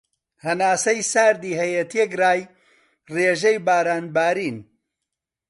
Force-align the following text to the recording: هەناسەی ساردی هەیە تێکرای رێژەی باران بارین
هەناسەی 0.45 0.99
ساردی 1.11 1.57
هەیە 1.61 1.83
تێکرای 1.91 2.41
رێژەی 3.15 3.57
باران 3.67 4.05
بارین 4.15 4.57